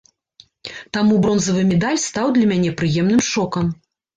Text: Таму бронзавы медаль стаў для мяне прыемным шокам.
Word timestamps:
Таму 0.97 1.13
бронзавы 1.27 1.67
медаль 1.73 2.01
стаў 2.07 2.35
для 2.39 2.51
мяне 2.53 2.75
прыемным 2.81 3.21
шокам. 3.33 3.73